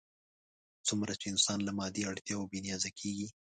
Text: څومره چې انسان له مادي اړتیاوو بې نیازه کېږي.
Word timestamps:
څومره 0.87 1.13
چې 1.19 1.25
انسان 1.33 1.59
له 1.67 1.71
مادي 1.77 2.01
اړتیاوو 2.11 2.49
بې 2.51 2.59
نیازه 2.65 2.89
کېږي. 2.99 3.27